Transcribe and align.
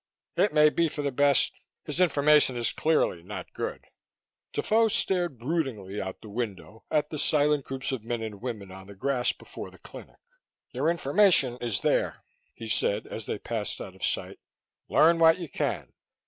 "It 0.35 0.51
may 0.51 0.69
be 0.71 0.89
for 0.89 1.03
the 1.03 1.11
best; 1.11 1.53
his 1.85 2.01
information 2.01 2.57
is 2.57 2.71
clearly 2.71 3.21
not 3.21 3.53
good." 3.53 3.85
Defoe 4.51 4.87
stared 4.87 5.37
broodingly 5.37 6.01
out 6.01 6.21
the 6.23 6.27
window 6.29 6.85
at 6.89 7.11
the 7.11 7.19
silent 7.19 7.65
groups 7.65 7.91
of 7.91 8.03
men 8.03 8.23
and 8.23 8.41
women 8.41 8.71
on 8.71 8.87
the 8.87 8.95
grass 8.95 9.31
before 9.31 9.69
the 9.69 9.77
clinic. 9.77 10.17
"Your 10.71 10.89
information 10.89 11.55
is 11.57 11.81
there," 11.81 12.23
he 12.55 12.67
said 12.67 13.05
as 13.05 13.27
they 13.27 13.37
passed 13.37 13.79
out 13.79 13.93
of 13.93 14.03
sight. 14.03 14.39
"Learn 14.89 15.19
what 15.19 15.37
you 15.37 15.47
can. 15.47 15.93